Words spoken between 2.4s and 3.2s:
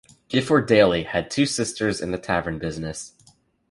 business.